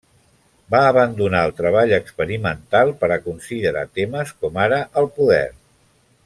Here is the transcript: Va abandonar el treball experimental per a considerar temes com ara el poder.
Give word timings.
Va 0.75 0.79
abandonar 0.93 1.41
el 1.49 1.53
treball 1.59 1.93
experimental 1.97 2.95
per 3.03 3.11
a 3.17 3.19
considerar 3.27 3.85
temes 3.99 4.33
com 4.43 4.59
ara 4.65 4.81
el 5.03 5.13
poder. 5.21 5.45